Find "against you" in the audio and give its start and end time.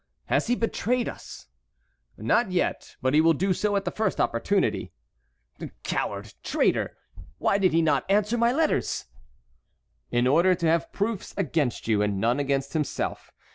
11.37-12.01